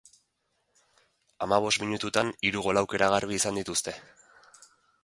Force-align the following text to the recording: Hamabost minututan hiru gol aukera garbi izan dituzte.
Hamabost 1.47 1.83
minututan 1.85 2.35
hiru 2.49 2.65
gol 2.69 2.83
aukera 2.83 3.13
garbi 3.17 3.39
izan 3.43 3.63
dituzte. 3.63 3.97